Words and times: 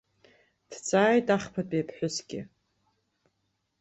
Дҵааит 0.69 1.27
ахԥатәи 1.35 1.83
аԥҳәысгьы. 1.83 2.41